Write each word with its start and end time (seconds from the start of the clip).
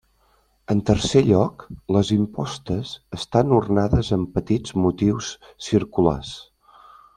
En 0.75 0.79
tercer 0.89 1.21
lloc 1.27 1.65
les 1.97 2.09
impostes 2.15 2.95
estan 3.19 3.55
ornades 3.59 4.11
amb 4.19 4.33
petits 4.39 4.75
motius 4.87 5.31
circulars. 5.69 6.35